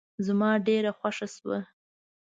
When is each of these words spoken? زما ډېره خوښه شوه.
زما 0.25 0.49
ډېره 0.67 0.91
خوښه 0.99 1.27
شوه. 1.35 1.57